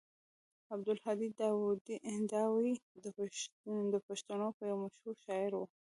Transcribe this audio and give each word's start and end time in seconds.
عبدالهادي 0.73 1.27
داوي 2.33 2.73
د 3.93 3.95
پښتنو 4.07 4.47
يو 4.69 4.75
مشهور 4.83 5.15
شاعر 5.25 5.51
و. 5.57 5.61